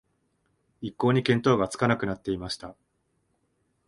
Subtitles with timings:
[0.81, 2.75] 一向に見当がつかなくなっていました